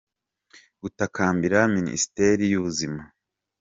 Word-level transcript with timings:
gutakambira 0.81 1.59
Minisiteri 1.75 2.43
y’Ubuzima. 2.53 3.03